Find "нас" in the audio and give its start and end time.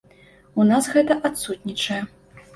0.69-0.87